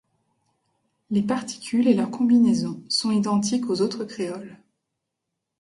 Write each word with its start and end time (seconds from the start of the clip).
Les 1.11 1.21
particules 1.21 1.87
et 1.87 1.93
leurs 1.93 2.09
combinaisons 2.09 2.81
sont 2.89 3.11
identiques 3.11 3.69
aux 3.69 3.81
autres 3.81 4.03
créoles. 4.03 4.57